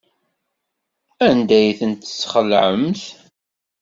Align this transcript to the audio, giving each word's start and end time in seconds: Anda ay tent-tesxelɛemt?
Anda 1.27 1.53
ay 1.59 1.69
tent-tesxelɛemt? 1.79 3.01